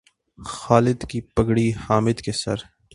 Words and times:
خالد 0.39 1.05
کی 1.09 1.21
پگڑی 1.35 1.71
حامد 1.79 2.21
کے 2.21 2.31
سر 2.31 2.59